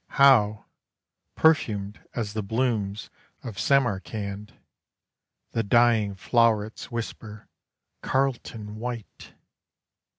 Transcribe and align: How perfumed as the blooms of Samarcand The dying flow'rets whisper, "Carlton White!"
How 0.17 0.65
perfumed 1.35 1.99
as 2.15 2.33
the 2.33 2.41
blooms 2.41 3.11
of 3.43 3.59
Samarcand 3.59 4.57
The 5.51 5.61
dying 5.61 6.15
flow'rets 6.15 6.89
whisper, 6.89 7.47
"Carlton 8.01 8.77
White!" 8.77 9.35